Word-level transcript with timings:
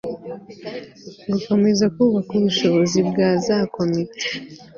gukomeza 1.31 1.85
kubaka 1.95 2.31
ubushobozi 2.39 2.99
bwa 3.09 3.29
za 3.45 3.57
komite 3.75 4.25